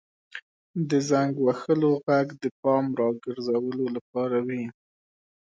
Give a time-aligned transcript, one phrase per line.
[0.89, 4.63] •د زنګ وهلو ږغ د پام راګرځولو لپاره وي.